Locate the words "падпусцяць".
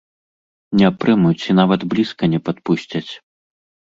2.47-3.05